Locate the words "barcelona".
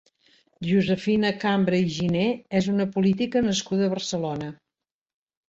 3.95-4.51